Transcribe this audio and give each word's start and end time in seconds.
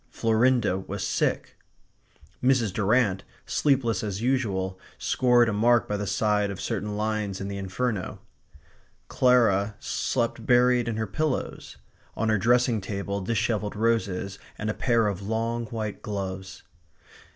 Florinda 0.09 0.79
was 0.79 1.05
sick. 1.05 1.59
Mrs. 2.43 2.73
Durrant, 2.73 3.23
sleepless 3.45 4.03
as 4.03 4.19
usual, 4.19 4.79
scored 4.97 5.47
a 5.47 5.53
mark 5.53 5.87
by 5.87 5.95
the 5.95 6.07
side 6.07 6.49
of 6.49 6.59
certain 6.59 6.97
lines 6.97 7.39
in 7.39 7.49
the 7.49 7.59
Inferno. 7.59 8.19
Clara 9.09 9.75
slept 9.79 10.43
buried 10.43 10.87
in 10.87 10.97
her 10.97 11.05
pillows; 11.05 11.77
on 12.15 12.29
her 12.29 12.39
dressing 12.39 12.81
table 12.81 13.21
dishevelled 13.21 13.75
roses 13.75 14.39
and 14.57 14.71
a 14.71 14.73
pair 14.73 15.05
of 15.05 15.21
long 15.21 15.67
white 15.67 16.01
gloves. 16.01 16.63